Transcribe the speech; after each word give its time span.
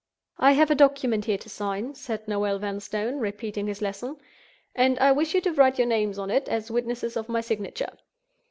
"I 0.39 0.53
have 0.53 0.71
a 0.71 0.73
document 0.73 1.25
here 1.25 1.37
to 1.37 1.47
sign," 1.47 1.93
said 1.93 2.27
Noel 2.27 2.57
Vanstone, 2.57 3.19
repeating 3.19 3.67
his 3.67 3.83
lesson; 3.83 4.17
"and 4.73 4.97
I 4.97 5.11
wish 5.11 5.35
you 5.35 5.41
to 5.41 5.53
write 5.53 5.77
your 5.77 5.85
names 5.87 6.17
on 6.17 6.31
it, 6.31 6.49
as 6.49 6.71
witnesses 6.71 7.15
of 7.15 7.29
my 7.29 7.41
signature." 7.41 7.91